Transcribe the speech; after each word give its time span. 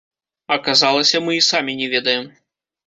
Аказалася, 0.55 1.21
мы 1.29 1.39
і 1.39 1.47
самі 1.51 1.79
не 1.85 1.95
ведаем. 1.97 2.25